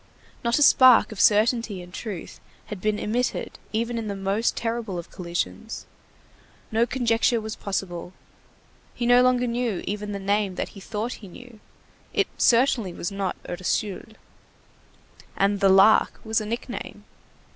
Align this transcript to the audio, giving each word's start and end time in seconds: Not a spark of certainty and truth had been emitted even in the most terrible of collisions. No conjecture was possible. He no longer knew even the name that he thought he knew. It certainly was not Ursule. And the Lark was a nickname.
Not 0.43 0.57
a 0.57 0.63
spark 0.63 1.11
of 1.11 1.21
certainty 1.21 1.79
and 1.79 1.93
truth 1.93 2.39
had 2.73 2.81
been 2.81 2.97
emitted 2.97 3.59
even 3.71 3.99
in 3.99 4.07
the 4.07 4.15
most 4.15 4.57
terrible 4.57 4.97
of 4.97 5.11
collisions. 5.11 5.85
No 6.71 6.87
conjecture 6.87 7.39
was 7.39 7.55
possible. 7.55 8.11
He 8.95 9.05
no 9.05 9.21
longer 9.21 9.45
knew 9.45 9.83
even 9.85 10.11
the 10.11 10.17
name 10.17 10.55
that 10.55 10.69
he 10.69 10.79
thought 10.79 11.13
he 11.21 11.27
knew. 11.27 11.59
It 12.15 12.25
certainly 12.39 12.93
was 12.93 13.11
not 13.11 13.35
Ursule. 13.47 14.15
And 15.37 15.59
the 15.59 15.69
Lark 15.69 16.19
was 16.23 16.41
a 16.41 16.47
nickname. 16.47 17.03